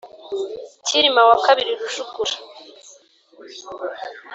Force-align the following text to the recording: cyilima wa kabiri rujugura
cyilima 0.85 1.21
wa 1.29 1.37
kabiri 1.45 1.71
rujugura 1.79 2.35